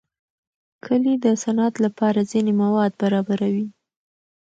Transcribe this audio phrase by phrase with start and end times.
[0.85, 3.67] کلي د صنعت لپاره ځینې مواد برابروي.